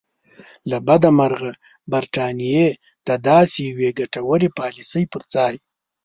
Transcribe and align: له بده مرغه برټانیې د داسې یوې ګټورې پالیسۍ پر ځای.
له 0.69 0.77
بده 0.87 1.09
مرغه 1.19 1.51
برټانیې 1.91 2.67
د 3.07 3.09
داسې 3.29 3.59
یوې 3.71 3.89
ګټورې 3.99 4.49
پالیسۍ 4.59 5.03
پر 5.11 5.21
ځای. 5.33 5.55